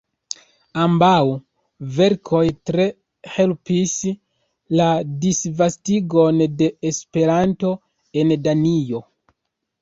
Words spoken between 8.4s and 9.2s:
Danio.